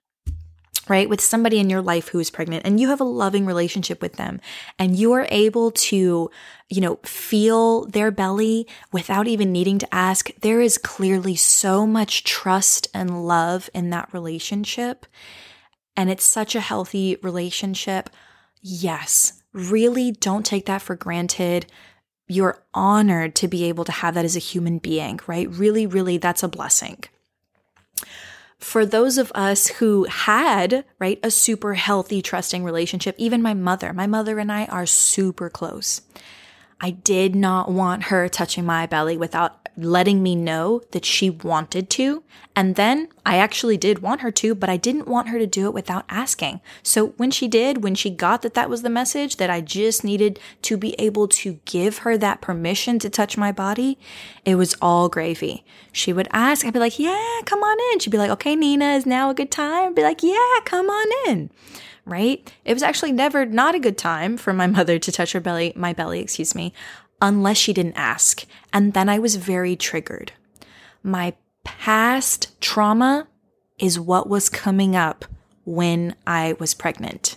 right? 0.89 1.09
With 1.09 1.21
somebody 1.21 1.59
in 1.59 1.71
your 1.71 1.83
life 1.83 2.09
who 2.09 2.19
is 2.19 2.31
pregnant 2.31 2.65
and 2.65 2.81
you 2.81 2.89
have 2.89 3.01
a 3.01 3.05
loving 3.05 3.47
relationship 3.47 4.01
with 4.01 4.15
them 4.15 4.41
and 4.79 4.97
you 4.97 5.13
are 5.13 5.27
able 5.31 5.71
to, 5.71 6.31
you 6.69 6.81
know, 6.81 6.97
feel 7.05 7.87
their 7.87 8.11
belly 8.11 8.67
without 8.93 9.27
even 9.29 9.53
needing 9.53 9.79
to 9.79 9.95
ask, 9.95 10.31
there 10.41 10.61
is 10.61 10.79
clearly 10.79 11.37
so 11.37 11.87
much 11.87 12.25
trust 12.25 12.89
and 12.95 13.27
love 13.27 13.69
in 13.75 13.91
that 13.91 14.13
relationship. 14.13 15.07
And 15.97 16.11
it's 16.11 16.25
such 16.25 16.55
a 16.55 16.61
healthy 16.61 17.17
relationship. 17.23 18.11
Yes, 18.63 19.43
really 19.53 20.13
don't 20.13 20.47
take 20.47 20.67
that 20.67 20.83
for 20.83 20.97
granted. 20.97 21.67
You're 22.29 22.63
honored 22.75 23.35
to 23.37 23.49
be 23.49 23.65
able 23.65 23.85
to 23.85 23.93
have 23.93 24.15
that 24.15 24.25
as 24.25 24.37
a 24.37 24.41
human 24.41 24.79
being, 24.79 25.19
right? 25.27 25.49
Really, 25.51 25.87
really, 25.87 26.19
that's 26.19 26.43
a 26.43 26.49
blessing 26.49 27.05
for 28.59 28.85
those 28.85 29.19
of 29.19 29.31
us 29.35 29.69
who 29.69 30.05
had, 30.05 30.85
right, 30.99 31.19
a 31.23 31.31
super 31.31 31.75
healthy, 31.75 32.23
trusting 32.23 32.65
relationship, 32.65 33.15
even 33.19 33.41
my 33.41 33.55
mother, 33.55 33.93
my 33.93 34.07
mother 34.07 34.39
and 34.39 34.51
I 34.51 34.67
are 34.67 34.87
super 34.87 35.49
close. 35.49 36.03
I 36.81 36.91
did 36.91 37.35
not 37.35 37.71
want 37.71 38.05
her 38.05 38.29
touching 38.29 38.65
my 38.65 38.87
belly 38.87 39.17
without 39.17 39.69
letting 39.77 40.23
me 40.23 40.35
know 40.35 40.83
that 40.91 41.05
she 41.05 41.31
wanted 41.31 41.89
to. 41.91 42.23
And 42.55 42.75
then 42.75 43.09
I 43.25 43.37
actually 43.37 43.77
did 43.77 44.01
want 44.01 44.21
her 44.23 44.33
to, 44.33 44.55
but 44.55 44.69
I 44.69 44.77
didn't 44.77 45.07
want 45.07 45.29
her 45.29 45.39
to 45.39 45.47
do 45.47 45.67
it 45.67 45.75
without 45.75 46.05
asking. 46.09 46.61
So 46.83 47.09
when 47.11 47.31
she 47.31 47.47
did, 47.47 47.85
when 47.85 47.95
she 47.95 48.11
got 48.11 48.43
that 48.43 48.55
that 48.55 48.69
was 48.69 48.83
the 48.83 48.91
message, 48.91 49.37
that 49.37 49.51
I 49.51 49.61
just 49.61 50.03
needed 50.03 50.41
to 50.63 50.77
be 50.77 50.95
able 50.99 51.29
to 51.29 51.61
give 51.65 51.99
her 51.99 52.19
that 52.19 52.41
permission 52.41 52.99
to 53.01 53.11
touch 53.11 53.37
my 53.37 53.53
body, 53.53 53.99
it 54.45 54.57
was 54.57 54.75
all 54.83 55.09
gravy. 55.09 55.65
She 55.93 56.13
would 56.13 56.29
ask, 56.33 56.67
I'd 56.67 56.73
be 56.73 56.81
like, 56.81 56.99
yeah, 56.99 57.41
come 57.45 57.63
on 57.63 57.79
in. 57.93 58.01
She'd 58.01 58.11
be 58.11 58.19
like, 58.19 58.31
okay, 58.31 58.57
Nina, 58.57 58.95
is 58.95 59.07
now 59.07 59.31
a 59.31 59.35
good 59.35 59.53
time? 59.53 59.91
I'd 59.91 59.95
be 59.95 60.03
like, 60.03 60.23
yeah, 60.23 60.59
come 60.65 60.91
on 60.91 61.31
in 61.31 61.51
right? 62.09 62.53
It 62.65 62.75
was 62.75 62.83
actually 62.83 63.13
never 63.13 63.47
not 63.47 63.75
a 63.75 63.81
good 63.81 63.99
time 63.99 64.37
for 64.37 64.53
my 64.53 64.67
mother 64.79 64.99
to 64.99 65.13
touch 65.13 65.33
her 65.33 65.41
belly, 65.41 65.73
my 65.77 65.93
belly, 65.93 66.21
excuse 66.21 66.55
me, 66.55 66.73
unless 67.21 67.57
she 67.57 67.73
didn't 67.73 67.97
ask. 67.97 68.45
And 68.73 68.95
then 68.95 69.09
I 69.09 69.19
was 69.19 69.37
very 69.37 69.77
triggered. 69.77 70.33
My 71.03 71.35
past 71.65 72.61
trauma 72.61 73.29
is 73.79 74.01
what 74.01 74.29
was 74.29 74.49
coming 74.49 74.97
up 74.97 75.25
when 75.65 76.15
I 76.27 76.55
was 76.59 76.75
pregnant. 76.75 77.37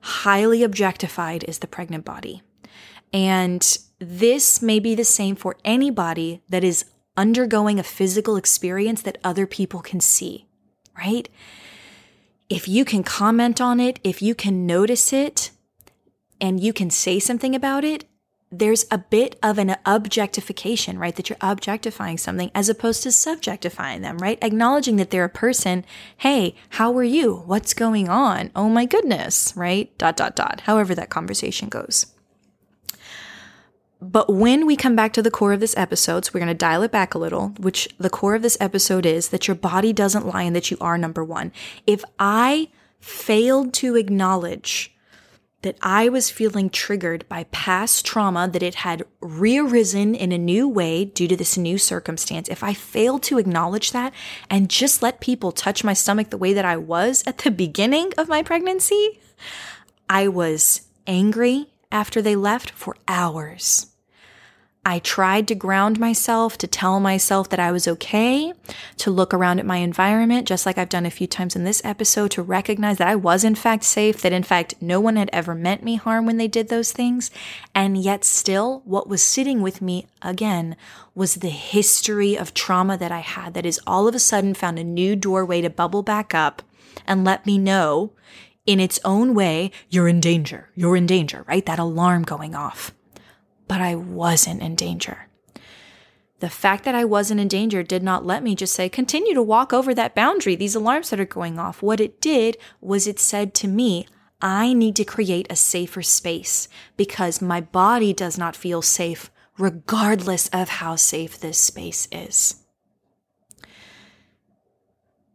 Highly 0.00 0.62
objectified 0.62 1.44
is 1.44 1.58
the 1.58 1.66
pregnant 1.66 2.04
body. 2.04 2.42
And 3.12 3.78
this 3.98 4.62
may 4.62 4.78
be 4.78 4.94
the 4.94 5.04
same 5.04 5.36
for 5.36 5.56
anybody 5.64 6.42
that 6.48 6.64
is 6.64 6.86
undergoing 7.16 7.78
a 7.78 7.84
physical 7.84 8.36
experience 8.36 9.02
that 9.02 9.18
other 9.22 9.46
people 9.46 9.80
can 9.80 10.00
see, 10.00 10.46
right? 10.96 11.28
If 12.52 12.68
you 12.68 12.84
can 12.84 13.02
comment 13.02 13.62
on 13.62 13.80
it, 13.80 13.98
if 14.04 14.20
you 14.20 14.34
can 14.34 14.66
notice 14.66 15.10
it, 15.10 15.52
and 16.38 16.62
you 16.62 16.74
can 16.74 16.90
say 16.90 17.18
something 17.18 17.54
about 17.54 17.82
it, 17.82 18.04
there's 18.50 18.84
a 18.90 18.98
bit 18.98 19.38
of 19.42 19.56
an 19.56 19.74
objectification, 19.86 20.98
right? 20.98 21.16
That 21.16 21.30
you're 21.30 21.38
objectifying 21.40 22.18
something 22.18 22.50
as 22.54 22.68
opposed 22.68 23.02
to 23.04 23.08
subjectifying 23.08 24.02
them, 24.02 24.18
right? 24.18 24.38
Acknowledging 24.42 24.96
that 24.96 25.08
they're 25.08 25.24
a 25.24 25.30
person. 25.30 25.86
Hey, 26.18 26.54
how 26.70 26.94
are 26.98 27.02
you? 27.02 27.36
What's 27.46 27.72
going 27.72 28.10
on? 28.10 28.50
Oh 28.54 28.68
my 28.68 28.84
goodness, 28.84 29.54
right? 29.56 29.96
Dot, 29.96 30.18
dot, 30.18 30.36
dot. 30.36 30.60
However 30.66 30.94
that 30.94 31.08
conversation 31.08 31.70
goes. 31.70 32.04
But 34.02 34.32
when 34.32 34.66
we 34.66 34.74
come 34.74 34.96
back 34.96 35.12
to 35.12 35.22
the 35.22 35.30
core 35.30 35.52
of 35.52 35.60
this 35.60 35.76
episode, 35.76 36.24
so 36.24 36.32
we're 36.34 36.40
going 36.40 36.48
to 36.48 36.54
dial 36.54 36.82
it 36.82 36.90
back 36.90 37.14
a 37.14 37.18
little, 37.18 37.50
which 37.60 37.88
the 37.98 38.10
core 38.10 38.34
of 38.34 38.42
this 38.42 38.56
episode 38.60 39.06
is 39.06 39.28
that 39.28 39.46
your 39.46 39.54
body 39.54 39.92
doesn't 39.92 40.26
lie 40.26 40.42
and 40.42 40.56
that 40.56 40.72
you 40.72 40.76
are 40.80 40.98
number 40.98 41.22
one. 41.22 41.52
If 41.86 42.02
I 42.18 42.68
failed 42.98 43.72
to 43.74 43.94
acknowledge 43.94 44.92
that 45.60 45.76
I 45.82 46.08
was 46.08 46.30
feeling 46.30 46.68
triggered 46.68 47.28
by 47.28 47.44
past 47.52 48.04
trauma, 48.04 48.48
that 48.48 48.64
it 48.64 48.74
had 48.74 49.04
rearisen 49.20 50.16
in 50.16 50.32
a 50.32 50.38
new 50.38 50.68
way 50.68 51.04
due 51.04 51.28
to 51.28 51.36
this 51.36 51.56
new 51.56 51.78
circumstance, 51.78 52.48
if 52.48 52.64
I 52.64 52.74
failed 52.74 53.22
to 53.24 53.38
acknowledge 53.38 53.92
that 53.92 54.12
and 54.50 54.68
just 54.68 55.00
let 55.00 55.20
people 55.20 55.52
touch 55.52 55.84
my 55.84 55.92
stomach 55.92 56.30
the 56.30 56.38
way 56.38 56.52
that 56.54 56.64
I 56.64 56.76
was 56.76 57.22
at 57.24 57.38
the 57.38 57.52
beginning 57.52 58.12
of 58.18 58.28
my 58.28 58.42
pregnancy, 58.42 59.20
I 60.10 60.26
was 60.26 60.88
angry 61.06 61.68
after 61.92 62.20
they 62.20 62.34
left 62.34 62.72
for 62.72 62.96
hours. 63.06 63.91
I 64.84 64.98
tried 64.98 65.46
to 65.46 65.54
ground 65.54 66.00
myself, 66.00 66.58
to 66.58 66.66
tell 66.66 66.98
myself 66.98 67.48
that 67.50 67.60
I 67.60 67.70
was 67.70 67.86
okay, 67.86 68.52
to 68.96 69.12
look 69.12 69.32
around 69.32 69.60
at 69.60 69.66
my 69.66 69.76
environment, 69.76 70.48
just 70.48 70.66
like 70.66 70.76
I've 70.76 70.88
done 70.88 71.06
a 71.06 71.10
few 71.10 71.28
times 71.28 71.54
in 71.54 71.62
this 71.62 71.80
episode, 71.84 72.32
to 72.32 72.42
recognize 72.42 72.98
that 72.98 73.06
I 73.06 73.14
was 73.14 73.44
in 73.44 73.54
fact 73.54 73.84
safe, 73.84 74.20
that 74.22 74.32
in 74.32 74.42
fact 74.42 74.74
no 74.80 74.98
one 74.98 75.14
had 75.14 75.30
ever 75.32 75.54
meant 75.54 75.84
me 75.84 75.94
harm 75.94 76.26
when 76.26 76.36
they 76.36 76.48
did 76.48 76.68
those 76.68 76.90
things. 76.90 77.30
And 77.76 77.96
yet 77.96 78.24
still, 78.24 78.82
what 78.84 79.08
was 79.08 79.22
sitting 79.22 79.62
with 79.62 79.80
me 79.80 80.08
again 80.20 80.74
was 81.14 81.36
the 81.36 81.50
history 81.50 82.36
of 82.36 82.52
trauma 82.52 82.98
that 82.98 83.12
I 83.12 83.20
had 83.20 83.54
that 83.54 83.66
is 83.66 83.80
all 83.86 84.08
of 84.08 84.16
a 84.16 84.18
sudden 84.18 84.52
found 84.52 84.80
a 84.80 84.84
new 84.84 85.14
doorway 85.14 85.60
to 85.60 85.70
bubble 85.70 86.02
back 86.02 86.34
up 86.34 86.60
and 87.06 87.24
let 87.24 87.46
me 87.46 87.56
know 87.56 88.14
in 88.66 88.80
its 88.80 88.98
own 89.04 89.34
way, 89.34 89.70
you're 89.90 90.08
in 90.08 90.20
danger. 90.20 90.70
You're 90.74 90.96
in 90.96 91.06
danger, 91.06 91.44
right? 91.46 91.66
That 91.66 91.78
alarm 91.78 92.24
going 92.24 92.56
off 92.56 92.92
but 93.72 93.80
I 93.80 93.94
wasn't 93.94 94.60
in 94.60 94.74
danger. 94.74 95.28
The 96.40 96.50
fact 96.50 96.84
that 96.84 96.94
I 96.94 97.06
wasn't 97.06 97.40
in 97.40 97.48
danger 97.48 97.82
did 97.82 98.02
not 98.02 98.26
let 98.26 98.42
me 98.42 98.54
just 98.54 98.74
say, 98.74 98.90
continue 98.90 99.32
to 99.32 99.42
walk 99.42 99.72
over 99.72 99.94
that 99.94 100.14
boundary, 100.14 100.54
these 100.54 100.74
alarms 100.74 101.08
that 101.08 101.18
are 101.18 101.24
going 101.24 101.58
off. 101.58 101.80
What 101.80 101.98
it 101.98 102.20
did 102.20 102.58
was 102.82 103.06
it 103.06 103.18
said 103.18 103.54
to 103.54 103.68
me, 103.68 104.06
I 104.42 104.74
need 104.74 104.94
to 104.96 105.06
create 105.06 105.46
a 105.48 105.56
safer 105.56 106.02
space 106.02 106.68
because 106.98 107.40
my 107.40 107.62
body 107.62 108.12
does 108.12 108.36
not 108.36 108.54
feel 108.54 108.82
safe, 108.82 109.30
regardless 109.56 110.48
of 110.48 110.68
how 110.68 110.96
safe 110.96 111.40
this 111.40 111.56
space 111.56 112.08
is. 112.12 112.56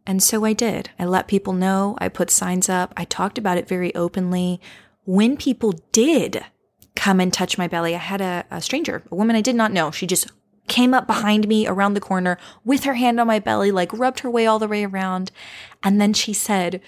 And 0.06 0.22
so 0.22 0.46
I 0.46 0.54
did. 0.54 0.92
I 1.00 1.06
let 1.06 1.28
people 1.28 1.54
know. 1.54 1.98
I 1.98 2.08
put 2.08 2.30
signs 2.30 2.70
up. 2.70 2.94
I 2.96 3.06
talked 3.06 3.40
about 3.40 3.58
it 3.58 3.68
very 3.68 3.96
openly. 3.96 4.62
When 5.06 5.38
people 5.38 5.74
did 5.92 6.46
come 7.08 7.22
and 7.22 7.32
touch 7.32 7.58
my 7.58 7.70
belly. 7.70 7.96
I 7.96 8.00
had 8.00 8.20
a, 8.20 8.44
a 8.52 8.62
stranger, 8.62 9.02
a 9.10 9.16
woman 9.16 9.38
I 9.38 9.42
did 9.42 9.56
not 9.56 9.72
know. 9.72 9.92
She 9.92 10.06
just 10.06 10.30
came 10.68 10.94
up 10.94 11.08
behind 11.08 11.48
me 11.48 11.66
around 11.66 11.94
the 11.94 12.02
corner 12.02 12.38
with 12.66 12.84
her 12.84 12.96
hand 12.96 13.18
on 13.18 13.28
my 13.28 13.40
belly, 13.40 13.72
like 13.72 13.94
rubbed 13.94 14.20
her 14.20 14.30
way 14.30 14.46
all 14.46 14.60
the 14.60 14.68
way 14.68 14.84
around. 14.84 15.32
And 15.82 16.02
then 16.02 16.12
she 16.12 16.34
said, 16.34 16.82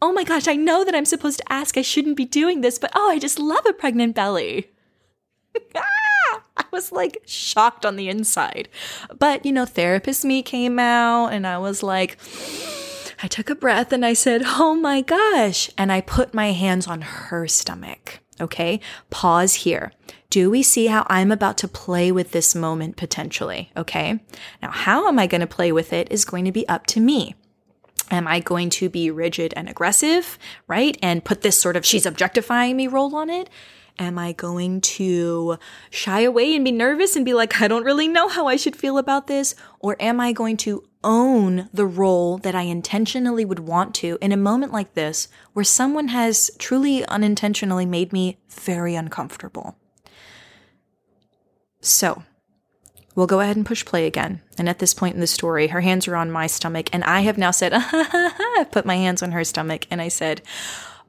Oh 0.00 0.12
my 0.12 0.22
gosh, 0.22 0.46
I 0.46 0.54
know 0.54 0.84
that 0.84 0.94
I'm 0.94 1.04
supposed 1.04 1.40
to 1.40 1.52
ask. 1.52 1.76
I 1.76 1.82
shouldn't 1.82 2.16
be 2.16 2.24
doing 2.24 2.60
this, 2.60 2.78
but 2.78 2.92
oh, 2.94 3.10
I 3.10 3.18
just 3.18 3.40
love 3.40 3.66
a 3.68 3.72
pregnant 3.72 4.14
belly. 4.14 4.70
ah! 5.74 6.42
I 6.56 6.64
was 6.70 6.92
like 6.92 7.20
shocked 7.26 7.84
on 7.84 7.96
the 7.96 8.08
inside. 8.08 8.68
But, 9.18 9.44
you 9.44 9.50
know, 9.50 9.64
therapist 9.64 10.24
me 10.24 10.44
came 10.44 10.78
out 10.78 11.32
and 11.32 11.48
I 11.48 11.58
was 11.58 11.82
like, 11.82 12.16
I 13.20 13.26
took 13.26 13.50
a 13.50 13.56
breath 13.56 13.92
and 13.92 14.06
I 14.06 14.12
said, 14.12 14.42
Oh 14.44 14.76
my 14.76 15.00
gosh. 15.00 15.68
And 15.76 15.90
I 15.90 16.00
put 16.00 16.32
my 16.32 16.52
hands 16.52 16.86
on 16.86 17.00
her 17.00 17.48
stomach. 17.48 18.21
Okay, 18.42 18.80
pause 19.08 19.54
here. 19.54 19.92
Do 20.28 20.50
we 20.50 20.62
see 20.62 20.86
how 20.86 21.06
I'm 21.08 21.30
about 21.30 21.56
to 21.58 21.68
play 21.68 22.10
with 22.10 22.32
this 22.32 22.54
moment 22.54 22.96
potentially? 22.96 23.70
Okay, 23.76 24.18
now 24.60 24.70
how 24.70 25.06
am 25.06 25.18
I 25.18 25.26
going 25.26 25.42
to 25.42 25.46
play 25.46 25.70
with 25.70 25.92
it 25.92 26.10
is 26.10 26.24
going 26.24 26.44
to 26.44 26.52
be 26.52 26.68
up 26.68 26.86
to 26.88 27.00
me. 27.00 27.36
Am 28.10 28.26
I 28.26 28.40
going 28.40 28.68
to 28.70 28.88
be 28.88 29.10
rigid 29.10 29.54
and 29.56 29.68
aggressive, 29.68 30.38
right? 30.66 30.98
And 31.02 31.24
put 31.24 31.42
this 31.42 31.58
sort 31.58 31.76
of 31.76 31.86
she's 31.86 32.04
objectifying 32.04 32.76
me 32.76 32.88
role 32.88 33.14
on 33.14 33.30
it? 33.30 33.48
Am 33.98 34.18
I 34.18 34.32
going 34.32 34.80
to 34.80 35.58
shy 35.90 36.20
away 36.20 36.54
and 36.54 36.64
be 36.64 36.72
nervous 36.72 37.14
and 37.14 37.24
be 37.24 37.34
like, 37.34 37.60
I 37.60 37.68
don't 37.68 37.84
really 37.84 38.08
know 38.08 38.28
how 38.28 38.46
I 38.46 38.56
should 38.56 38.76
feel 38.76 38.98
about 38.98 39.26
this? 39.26 39.54
Or 39.80 39.96
am 40.00 40.20
I 40.20 40.32
going 40.32 40.56
to 40.58 40.84
own 41.04 41.68
the 41.72 41.86
role 41.86 42.38
that 42.38 42.54
I 42.54 42.62
intentionally 42.62 43.44
would 43.44 43.60
want 43.60 43.94
to 43.96 44.18
in 44.20 44.32
a 44.32 44.36
moment 44.36 44.72
like 44.72 44.94
this 44.94 45.28
where 45.52 45.64
someone 45.64 46.08
has 46.08 46.50
truly 46.58 47.04
unintentionally 47.06 47.86
made 47.86 48.12
me 48.12 48.38
very 48.48 48.94
uncomfortable? 48.94 49.76
So, 51.80 52.22
we'll 53.14 53.26
go 53.26 53.40
ahead 53.40 53.56
and 53.56 53.66
push 53.66 53.84
play 53.84 54.06
again. 54.06 54.40
And 54.56 54.68
at 54.68 54.78
this 54.78 54.94
point 54.94 55.14
in 55.14 55.20
the 55.20 55.26
story, 55.26 55.68
her 55.68 55.80
hands 55.80 56.08
are 56.08 56.16
on 56.16 56.30
my 56.30 56.46
stomach, 56.46 56.88
and 56.92 57.04
I 57.04 57.20
have 57.20 57.38
now 57.38 57.50
said, 57.50 57.72
put 58.72 58.86
my 58.86 58.96
hands 58.96 59.22
on 59.22 59.32
her 59.32 59.44
stomach, 59.44 59.86
and 59.90 60.00
I 60.00 60.08
said, 60.08 60.42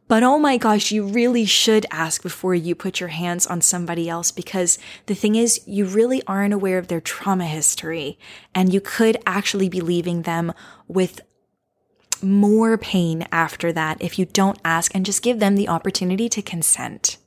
but 0.07 0.24
oh 0.24 0.38
my 0.38 0.57
gosh, 0.57 0.91
you 0.91 1.05
really 1.05 1.45
should 1.45 1.86
ask 1.89 2.22
before 2.22 2.53
you 2.53 2.75
put 2.75 3.00
your 3.00 3.10
hands 3.10 3.48
on 3.48 3.62
somebody 3.62 4.10
else 4.10 4.31
because 4.31 4.77
the 5.05 5.15
thing 5.15 5.36
is, 5.36 5.62
you 5.65 5.86
really 5.86 6.22
aren't 6.27 6.53
aware 6.53 6.77
of 6.77 6.88
their 6.88 7.01
trauma 7.01 7.45
history 7.45 8.19
and 8.53 8.74
you 8.74 8.81
could 8.81 9.17
actually 9.25 9.69
be 9.69 9.81
leaving 9.81 10.24
them 10.24 10.53
with 10.88 11.22
more 12.22 12.77
pain 12.77 13.27
after 13.31 13.72
that 13.74 14.01
if 14.01 14.17
you 14.17 14.25
don't 14.25 14.60
ask 14.63 14.93
and 14.93 15.05
just 15.05 15.22
give 15.22 15.39
them 15.39 15.55
the 15.55 15.67
opportunity 15.67 16.29
to 16.29 16.41
consent. 16.41 17.17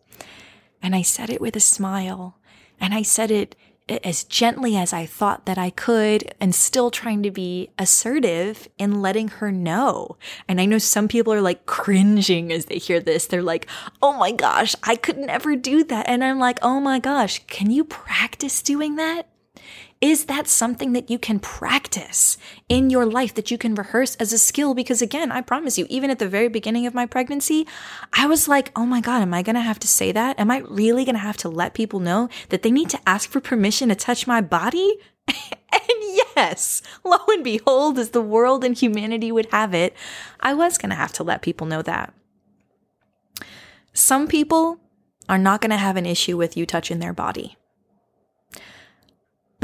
And 0.82 0.94
I 0.94 1.02
said 1.02 1.30
it 1.30 1.40
with 1.40 1.56
a 1.56 1.60
smile 1.60 2.38
and 2.80 2.94
I 2.94 3.02
said 3.02 3.30
it 3.30 3.56
as 3.88 4.24
gently 4.24 4.76
as 4.76 4.92
I 4.92 5.06
thought 5.06 5.46
that 5.46 5.58
I 5.58 5.70
could 5.70 6.34
and 6.40 6.54
still 6.54 6.90
trying 6.90 7.22
to 7.22 7.30
be 7.30 7.70
assertive 7.78 8.68
in 8.78 9.00
letting 9.00 9.28
her 9.28 9.52
know. 9.52 10.16
And 10.48 10.60
I 10.60 10.64
know 10.64 10.78
some 10.78 11.06
people 11.06 11.32
are 11.32 11.40
like 11.40 11.66
cringing 11.66 12.52
as 12.52 12.64
they 12.66 12.78
hear 12.78 12.98
this. 12.98 13.26
They're 13.26 13.42
like, 13.42 13.66
oh 14.02 14.12
my 14.14 14.32
gosh, 14.32 14.74
I 14.82 14.96
could 14.96 15.18
never 15.18 15.54
do 15.54 15.84
that. 15.84 16.08
And 16.08 16.24
I'm 16.24 16.38
like, 16.38 16.58
oh 16.62 16.80
my 16.80 16.98
gosh, 16.98 17.44
can 17.46 17.70
you 17.70 17.84
practice 17.84 18.60
doing 18.60 18.96
that? 18.96 19.28
Is 20.00 20.26
that 20.26 20.46
something 20.46 20.92
that 20.92 21.10
you 21.10 21.18
can 21.18 21.38
practice 21.38 22.36
in 22.68 22.90
your 22.90 23.06
life, 23.06 23.32
that 23.34 23.50
you 23.50 23.56
can 23.56 23.74
rehearse 23.74 24.14
as 24.16 24.30
a 24.30 24.38
skill? 24.38 24.74
Because 24.74 25.00
again, 25.00 25.32
I 25.32 25.40
promise 25.40 25.78
you, 25.78 25.86
even 25.88 26.10
at 26.10 26.18
the 26.18 26.28
very 26.28 26.48
beginning 26.48 26.86
of 26.86 26.92
my 26.92 27.06
pregnancy, 27.06 27.66
I 28.12 28.26
was 28.26 28.46
like, 28.46 28.72
oh 28.76 28.84
my 28.84 29.00
God, 29.00 29.22
am 29.22 29.32
I 29.32 29.40
going 29.42 29.56
to 29.56 29.62
have 29.62 29.78
to 29.80 29.88
say 29.88 30.12
that? 30.12 30.38
Am 30.38 30.50
I 30.50 30.58
really 30.68 31.06
going 31.06 31.14
to 31.14 31.20
have 31.20 31.38
to 31.38 31.48
let 31.48 31.72
people 31.72 31.98
know 31.98 32.28
that 32.50 32.62
they 32.62 32.70
need 32.70 32.90
to 32.90 33.00
ask 33.08 33.30
for 33.30 33.40
permission 33.40 33.88
to 33.88 33.94
touch 33.94 34.26
my 34.26 34.42
body? 34.42 34.98
and 35.28 35.98
yes, 36.36 36.82
lo 37.02 37.16
and 37.28 37.42
behold, 37.42 37.98
as 37.98 38.10
the 38.10 38.20
world 38.20 38.64
and 38.64 38.76
humanity 38.76 39.32
would 39.32 39.48
have 39.50 39.72
it, 39.72 39.94
I 40.40 40.52
was 40.52 40.76
going 40.76 40.90
to 40.90 40.96
have 40.96 41.12
to 41.14 41.24
let 41.24 41.40
people 41.40 41.66
know 41.66 41.80
that. 41.80 42.12
Some 43.94 44.28
people 44.28 44.78
are 45.26 45.38
not 45.38 45.62
going 45.62 45.70
to 45.70 45.78
have 45.78 45.96
an 45.96 46.04
issue 46.04 46.36
with 46.36 46.54
you 46.54 46.66
touching 46.66 46.98
their 46.98 47.14
body. 47.14 47.56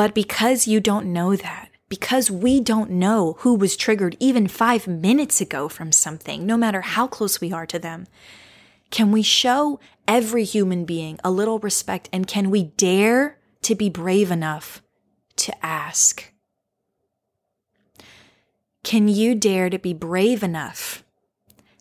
But 0.02 0.14
because 0.16 0.66
you 0.66 0.80
don't 0.80 1.12
know 1.12 1.36
that, 1.36 1.68
because 1.88 2.28
we 2.28 2.58
don't 2.58 2.90
know 2.90 3.36
who 3.42 3.54
was 3.54 3.76
triggered 3.76 4.16
even 4.18 4.48
five 4.48 4.88
minutes 4.88 5.40
ago 5.40 5.68
from 5.68 5.92
something, 5.92 6.44
no 6.44 6.56
matter 6.56 6.80
how 6.80 7.06
close 7.06 7.40
we 7.40 7.52
are 7.52 7.66
to 7.66 7.78
them, 7.78 8.08
can 8.90 9.12
we 9.12 9.22
show 9.22 9.78
every 10.08 10.42
human 10.42 10.84
being 10.84 11.20
a 11.22 11.30
little 11.30 11.60
respect 11.60 12.08
and 12.12 12.26
can 12.26 12.50
we 12.50 12.64
dare 12.64 13.38
to 13.60 13.76
be 13.76 13.88
brave 13.88 14.32
enough 14.32 14.82
to 15.36 15.64
ask? 15.64 16.32
Can 18.82 19.06
you 19.06 19.36
dare 19.36 19.70
to 19.70 19.78
be 19.78 19.94
brave 19.94 20.42
enough 20.42 21.04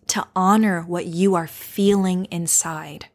to 0.09 0.27
honor 0.35 0.83
what 0.83 1.07
you 1.07 1.33
are 1.33 1.47
feeling 1.47 2.25
inside? 2.25 3.07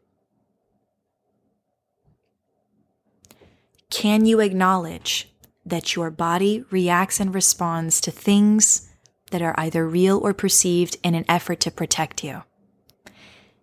Can 3.97 4.27
you 4.27 4.41
acknowledge 4.41 5.27
that 5.65 5.97
your 5.97 6.11
body 6.11 6.63
reacts 6.71 7.19
and 7.19 7.35
responds 7.35 7.99
to 8.03 8.11
things 8.11 8.91
that 9.31 9.41
are 9.41 9.55
either 9.57 9.89
real 9.89 10.19
or 10.19 10.35
perceived 10.35 10.99
in 11.03 11.15
an 11.15 11.25
effort 11.31 11.61
to 11.61 11.71
protect 11.71 12.23
you? 12.23 12.43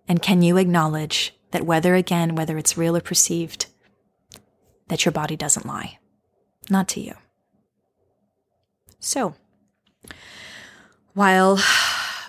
And 0.08 0.24
can 0.24 0.42
you 0.42 0.58
acknowledge 0.58 1.36
that 1.52 1.68
whether 1.68 1.94
again, 1.94 2.34
whether 2.34 2.58
it's 2.58 2.76
real 2.76 2.98
or 2.98 3.00
perceived, 3.00 3.68
that 4.88 5.06
your 5.06 5.12
body 5.12 5.36
doesn't 5.36 5.68
lie? 5.68 6.00
Not 6.68 6.88
to 6.90 7.00
you. 7.00 7.14
So, 9.00 9.36
while 11.14 11.62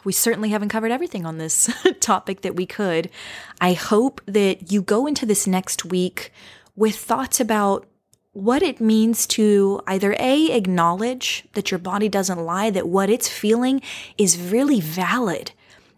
we 0.04 0.12
certainly 0.12 0.50
haven't 0.50 0.68
covered 0.68 0.92
everything 0.92 1.25
on 1.25 1.38
this 1.38 1.73
topic 2.00 2.42
that 2.42 2.54
we 2.54 2.66
could, 2.66 3.08
I 3.62 3.73
hope 3.73 4.20
that 4.26 4.70
you 4.70 4.82
go 4.82 5.06
into 5.06 5.25
this 5.25 5.46
next 5.46 5.87
week 5.87 6.32
with 6.76 6.96
thoughts 6.96 7.40
about 7.40 7.87
what 8.34 8.62
it 8.62 8.80
means 8.80 9.26
to 9.28 9.80
either 9.86 10.14
A, 10.18 10.50
acknowledge 10.50 11.44
that 11.52 11.70
your 11.70 11.78
body 11.78 12.08
doesn't 12.08 12.44
lie, 12.44 12.68
that 12.70 12.88
what 12.88 13.08
it's 13.08 13.28
feeling 13.28 13.80
is 14.18 14.40
really 14.40 14.80
valid, 14.80 15.52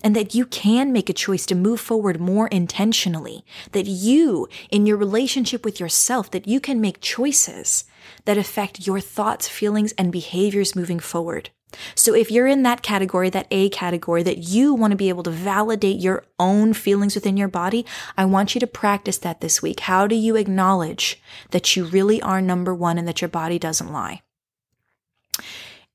and 0.05 0.15
that 0.15 0.35
you 0.35 0.45
can 0.45 0.93
make 0.93 1.09
a 1.09 1.15
choice 1.15 1.47
to 1.47 1.55
move 1.55 1.81
forward 1.81 2.21
more 2.21 2.47
intentionally, 2.49 3.43
that 3.73 3.87
you, 3.87 4.49
in 4.71 4.85
your 4.85 4.99
relationship 4.99 5.65
with 5.65 5.81
yourself, 5.81 6.31
that 6.31 6.47
you 6.47 6.61
can 6.61 6.81
make 6.81 7.01
choices 7.01 7.85
that 8.27 8.39
affect 8.39 8.87
your 8.87 9.01
thoughts, 9.01 9.49
feelings, 9.49 9.93
and 9.97 10.13
behaviors 10.13 10.77
moving 10.77 11.01
forward. 11.01 11.51
So 11.95 12.15
if 12.15 12.31
you're 12.31 12.47
in 12.47 12.63
that 12.63 12.83
category, 12.83 13.29
that 13.31 13.49
A 13.51 13.69
category, 13.69 14.23
that 14.23 14.39
you 14.39 14.73
want 14.73 14.93
to 14.93 14.97
be 14.97 15.09
able 15.09 15.23
to 15.25 15.31
validate 15.31 16.01
your 16.01 16.25
own 16.39 16.73
feelings 16.73 17.15
within 17.15 17.37
your 17.37 17.49
body, 17.49 17.85
I 18.17 18.25
want 18.25 18.55
you 18.55 18.61
to 18.61 18.67
practice 18.67 19.19
that 19.19 19.41
this 19.41 19.63
week. 19.63 19.81
How 19.81 20.07
do 20.07 20.15
you 20.15 20.37
acknowledge 20.37 21.21
that 21.51 21.77
you 21.77 21.85
really 21.85 22.23
are 22.23 22.41
number 22.41 22.75
one 22.75 22.99
and 22.99 23.07
that 23.09 23.21
your 23.21 23.29
body 23.29 23.59
doesn't 23.59 23.93
lie? 23.93 24.23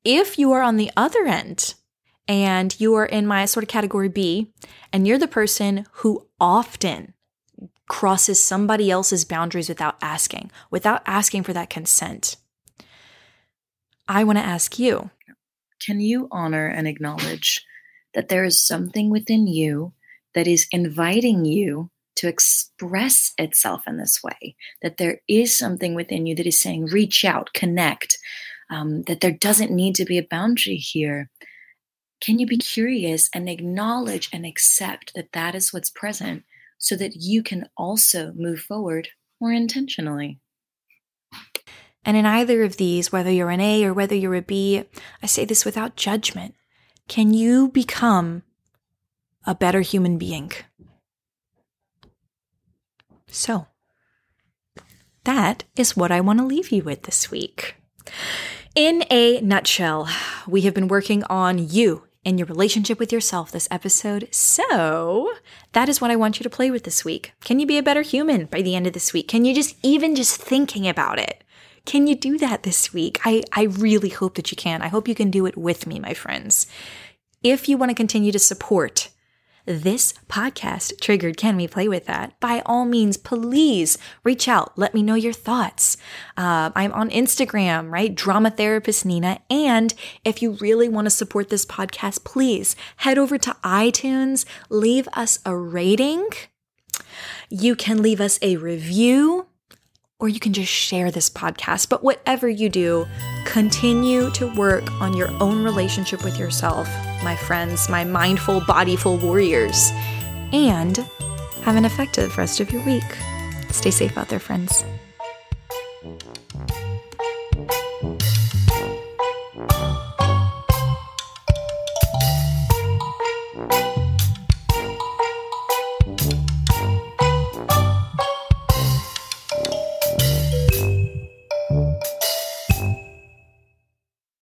If 0.04 0.38
you 0.38 0.52
are 0.52 0.62
on 0.62 0.78
the 0.78 0.92
other 0.98 1.26
end 1.26 1.76
and 2.28 2.80
you 2.80 2.94
are 2.96 3.06
in 3.06 3.26
my 3.26 3.46
sort 3.46 3.64
of 3.64 3.70
category 3.70 4.10
B 4.10 4.52
and 4.92 5.08
you're 5.08 5.18
the 5.18 5.28
person 5.28 5.86
who 5.94 6.28
often 6.40 7.14
crosses 7.88 8.44
somebody 8.44 8.90
else's 8.90 9.26
boundaries 9.26 9.70
without 9.70 9.98
asking, 10.02 10.52
without 10.70 11.02
asking 11.06 11.44
for 11.44 11.54
that 11.54 11.70
consent, 11.70 12.38
I 14.08 14.24
want 14.24 14.38
to 14.38 14.44
ask 14.44 14.80
you 14.80 15.10
can 15.86 16.00
you 16.00 16.28
honor 16.32 16.68
and 16.68 16.88
acknowledge 16.88 17.66
that 18.14 18.30
there 18.30 18.44
is 18.44 18.62
something 18.62 19.10
within 19.10 19.48
you 19.48 19.94
that 20.36 20.48
is 20.48 20.68
inviting 20.72 21.46
you 21.46 21.90
to 22.16 22.28
express 22.28 23.34
itself 23.38 23.84
in 23.88 23.98
this 23.98 24.22
way? 24.24 24.56
That 24.82 24.98
there 24.98 25.22
is 25.28 25.58
something 25.58 25.96
within 25.96 26.26
you 26.26 26.36
that 26.36 26.48
is 26.48 26.60
saying, 26.60 26.86
reach 26.86 27.26
out, 27.26 27.54
connect, 27.54 28.18
um, 28.70 29.04
that 29.04 29.22
there 29.22 29.32
doesn't 29.32 29.72
need 29.72 29.96
to 29.96 30.06
be 30.06 30.18
a 30.18 30.28
boundary 30.30 30.78
here. 30.78 31.30
Can 32.22 32.38
you 32.38 32.46
be 32.46 32.58
curious 32.58 33.30
and 33.34 33.50
acknowledge 33.50 34.30
and 34.32 34.46
accept 34.46 35.14
that 35.16 35.32
that 35.34 35.56
is 35.56 35.74
what's 35.74 35.90
present 35.90 36.44
so 36.78 36.96
that 36.96 37.16
you 37.16 37.44
can 37.44 37.68
also 37.76 38.32
move 38.36 38.60
forward 38.60 39.10
more 39.40 39.52
intentionally? 39.52 40.40
And 42.04 42.18
in 42.18 42.26
either 42.26 42.64
of 42.64 42.78
these, 42.78 43.12
whether 43.12 43.32
you're 43.32 43.50
an 43.50 43.62
A 43.62 43.86
or 43.86 43.94
whether 43.94 44.16
you're 44.16 44.36
a 44.36 44.42
B, 44.42 44.84
I 45.22 45.28
say 45.28 45.46
this 45.46 45.66
without 45.66 45.96
judgment. 45.96 46.56
Can 47.08 47.34
you 47.34 47.68
become 47.70 48.44
a 49.46 49.54
better 49.54 49.82
human 49.82 50.18
being? 50.18 50.52
So, 53.28 53.68
that 55.24 55.64
is 55.76 55.96
what 55.96 56.12
I 56.12 56.22
want 56.22 56.40
to 56.40 56.46
leave 56.46 56.72
you 56.72 56.84
with 56.84 57.04
this 57.04 57.30
week. 57.30 57.76
In 58.76 59.04
a 59.12 59.40
nutshell, 59.42 60.10
we 60.48 60.62
have 60.62 60.74
been 60.74 60.88
working 60.88 61.24
on 61.26 61.70
you 61.70 62.08
and 62.24 62.40
your 62.40 62.46
relationship 62.46 63.00
with 63.00 63.12
yourself 63.12 63.52
this 63.52 63.68
episode. 63.72 64.28
So, 64.32 65.34
that 65.74 65.90
is 65.90 66.02
what 66.02 66.12
I 66.12 66.16
want 66.16 66.40
you 66.40 66.44
to 66.44 66.50
play 66.50 66.72
with 66.72 66.84
this 66.84 67.04
week. 67.04 67.34
Can 67.44 67.60
you 67.60 67.66
be 67.66 67.78
a 67.78 67.84
better 67.84 68.02
human 68.02 68.46
by 68.46 68.62
the 68.62 68.76
end 68.76 68.88
of 68.88 68.94
this 68.94 69.14
week? 69.14 69.28
Can 69.28 69.46
you 69.46 69.54
just, 69.54 69.76
even 69.84 70.16
just 70.16 70.42
thinking 70.42 70.88
about 70.88 71.20
it, 71.20 71.44
can 71.86 72.08
you 72.08 72.16
do 72.16 72.38
that 72.38 72.64
this 72.64 72.94
week? 72.94 73.20
I, 73.26 73.44
I 73.54 73.64
really 73.64 74.10
hope 74.10 74.36
that 74.36 74.52
you 74.52 74.56
can. 74.56 74.82
I 74.82 74.88
hope 74.88 75.08
you 75.08 75.16
can 75.16 75.32
do 75.32 75.46
it 75.46 75.58
with 75.58 75.88
me, 75.88 76.00
my 76.00 76.14
friends. 76.14 76.68
If 77.44 77.68
you 77.68 77.78
want 77.78 77.90
to 77.90 77.96
continue 77.96 78.32
to 78.32 78.40
support 78.40 79.10
this 79.66 80.14
podcast, 80.28 81.00
Triggered 81.00 81.38
Can 81.38 81.56
We 81.56 81.68
Play 81.68 81.88
With 81.88 82.06
That? 82.06 82.40
By 82.40 82.62
all 82.66 82.86
means, 82.86 83.18
please 83.18 83.98
reach 84.24 84.48
out. 84.48 84.78
Let 84.78 84.94
me 84.94 85.04
know 85.04 85.16
your 85.16 85.34
thoughts. 85.34 85.98
Uh, 86.38 86.72
I'm 86.76 86.92
on 86.94 87.10
Instagram, 87.10 87.92
right? 87.92 88.14
Drama 88.14 88.52
Therapist 88.52 89.06
Nina. 89.06 89.40
And 89.50 89.94
if 90.24 90.42
you 90.42 90.52
really 90.54 90.90
want 90.90 91.06
to 91.06 91.12
support 91.12 91.50
this 91.50 91.66
podcast, 91.66 92.24
please 92.24 92.76
head 92.98 93.18
over 93.18 93.38
to 93.38 93.56
iTunes, 93.64 94.46
leave 94.70 95.08
us 95.14 95.40
a 95.46 95.56
rating. 95.56 96.30
You 97.50 97.76
can 97.76 98.02
leave 98.02 98.22
us 98.22 98.40
a 98.42 98.58
review 98.58 99.48
or 100.22 100.30
you 100.30 100.40
can 100.40 100.54
just 100.54 100.72
share 100.72 101.12
this 101.12 101.30
podcast. 101.30 101.90
But 101.90 102.04
whatever 102.04 102.48
you 102.48 102.70
do, 102.70 103.06
continue 103.44 104.30
to 104.32 104.48
work 104.54 104.90
on 105.02 105.18
your 105.18 105.32
own 105.42 105.64
relationship 105.64 106.24
with 106.24 106.40
yourself, 106.40 106.88
my 107.24 107.36
friends, 107.36 107.90
my 107.90 108.06
mindful, 108.06 108.62
bodyful 108.62 109.22
warriors, 109.22 109.92
and 110.54 110.98
have 111.64 111.76
an 111.76 111.86
effective 111.86 112.38
rest 112.38 112.60
of 112.60 112.72
your 112.72 112.86
week. 112.86 113.04
Stay 113.72 113.92
safe 113.92 114.18
out 114.18 114.30
there, 114.30 114.40
friends. 114.40 114.86